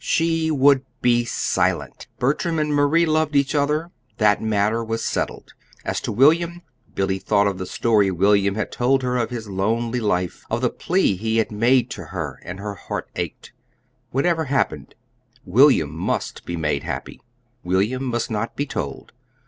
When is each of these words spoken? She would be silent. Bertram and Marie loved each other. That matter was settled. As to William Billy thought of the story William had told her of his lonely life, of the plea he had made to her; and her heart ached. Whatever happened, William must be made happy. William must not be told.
She 0.03 0.49
would 0.49 0.83
be 1.03 1.25
silent. 1.25 2.07
Bertram 2.17 2.57
and 2.57 2.73
Marie 2.73 3.05
loved 3.05 3.35
each 3.35 3.53
other. 3.53 3.91
That 4.17 4.41
matter 4.41 4.83
was 4.83 5.05
settled. 5.05 5.53
As 5.85 6.01
to 6.01 6.11
William 6.11 6.63
Billy 6.95 7.19
thought 7.19 7.45
of 7.45 7.59
the 7.59 7.67
story 7.67 8.09
William 8.09 8.55
had 8.55 8.71
told 8.71 9.03
her 9.03 9.15
of 9.17 9.29
his 9.29 9.47
lonely 9.47 9.99
life, 9.99 10.43
of 10.49 10.61
the 10.61 10.71
plea 10.71 11.15
he 11.17 11.37
had 11.37 11.51
made 11.51 11.91
to 11.91 12.05
her; 12.05 12.39
and 12.43 12.59
her 12.59 12.73
heart 12.73 13.11
ached. 13.15 13.53
Whatever 14.09 14.45
happened, 14.45 14.95
William 15.45 15.95
must 15.95 16.45
be 16.45 16.57
made 16.57 16.81
happy. 16.81 17.21
William 17.63 18.03
must 18.05 18.31
not 18.31 18.55
be 18.55 18.65
told. 18.65 19.11